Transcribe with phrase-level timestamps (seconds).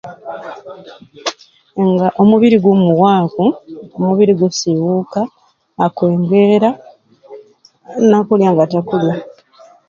[1.89, 3.45] Nga omubiri gu muwaaku,
[3.97, 5.21] omubiri gu kusiiwuuka,
[5.85, 6.69] akukendeera
[8.07, 9.15] n'okulya nga takulya.